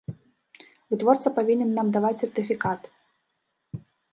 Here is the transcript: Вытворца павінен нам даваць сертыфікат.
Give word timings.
Вытворца 0.93 1.27
павінен 1.37 1.69
нам 1.81 1.87
даваць 1.99 2.13
сертыфікат. 2.25 2.91